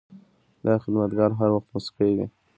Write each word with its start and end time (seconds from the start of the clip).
دا 0.65 0.73
خدمتګار 0.83 1.31
هر 1.39 1.49
وخت 1.53 1.67
موسکی 1.73 2.11
وي. 2.17 2.25